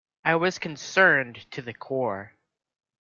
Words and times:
I 0.25 0.33
was 0.35 0.57
concerned 0.57 1.45
to 1.51 1.61
the 1.61 1.75
core. 1.75 2.33